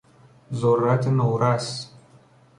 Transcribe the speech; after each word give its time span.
ذرت 0.53 1.07
نورس 1.07 1.91